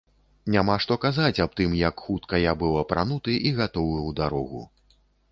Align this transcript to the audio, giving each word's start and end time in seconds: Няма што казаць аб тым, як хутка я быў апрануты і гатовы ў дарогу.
Няма 0.53 0.75
што 0.85 0.95
казаць 1.03 1.41
аб 1.43 1.51
тым, 1.59 1.75
як 1.81 2.01
хутка 2.05 2.39
я 2.43 2.53
быў 2.63 2.77
апрануты 2.83 3.35
і 3.49 3.51
гатовы 3.59 3.99
ў 4.07 4.17
дарогу. 4.21 4.63